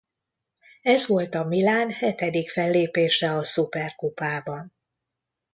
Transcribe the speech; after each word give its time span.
Ez 0.81 1.07
volt 1.07 1.35
a 1.35 1.43
Milan 1.43 1.91
hetedik 1.91 2.49
fellépése 2.49 3.31
a 3.31 3.43
szuperkupában. 3.43 4.73